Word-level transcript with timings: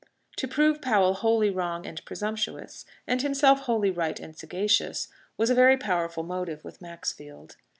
To 0.37 0.47
prove 0.47 0.81
Powell 0.81 1.13
wholly 1.13 1.51
wrong 1.51 1.85
and 1.85 2.03
presumptuous, 2.05 2.85
and 3.05 3.21
himself 3.21 3.59
wholly 3.59 3.91
right 3.91 4.19
and 4.19 4.35
sagacious, 4.35 5.09
was 5.37 5.51
a 5.51 5.53
very 5.53 5.77
powerful 5.77 6.23
motive 6.23 6.63
with 6.63 6.81
Maxfield. 6.81 7.55